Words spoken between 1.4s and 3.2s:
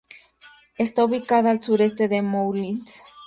a al sureste de Moulins.